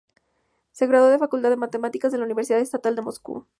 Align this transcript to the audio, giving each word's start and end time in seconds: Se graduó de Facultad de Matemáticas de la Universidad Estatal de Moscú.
Se 0.71 0.87
graduó 0.87 1.09
de 1.09 1.19
Facultad 1.19 1.51
de 1.51 1.57
Matemáticas 1.57 2.11
de 2.11 2.17
la 2.17 2.23
Universidad 2.23 2.59
Estatal 2.59 2.95
de 2.95 3.03
Moscú. 3.03 3.45